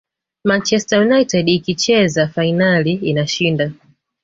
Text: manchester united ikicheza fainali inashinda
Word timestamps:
manchester 0.47 0.99
united 1.03 1.47
ikicheza 1.49 2.27
fainali 2.33 2.93
inashinda 3.09 3.71